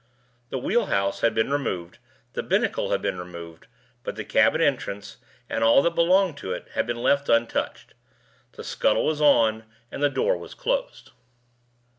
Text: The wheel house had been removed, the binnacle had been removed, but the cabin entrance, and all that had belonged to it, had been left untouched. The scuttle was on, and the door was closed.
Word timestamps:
The 0.49 0.57
wheel 0.57 0.87
house 0.87 1.21
had 1.21 1.35
been 1.35 1.51
removed, 1.51 1.99
the 2.33 2.41
binnacle 2.41 2.89
had 2.89 3.03
been 3.03 3.19
removed, 3.19 3.67
but 4.03 4.15
the 4.15 4.25
cabin 4.25 4.59
entrance, 4.59 5.17
and 5.47 5.63
all 5.63 5.83
that 5.83 5.91
had 5.91 5.95
belonged 5.95 6.37
to 6.37 6.53
it, 6.53 6.69
had 6.73 6.87
been 6.87 7.03
left 7.03 7.29
untouched. 7.29 7.93
The 8.53 8.63
scuttle 8.63 9.05
was 9.05 9.21
on, 9.21 9.63
and 9.91 10.01
the 10.01 10.09
door 10.09 10.37
was 10.39 10.55
closed. 10.55 11.11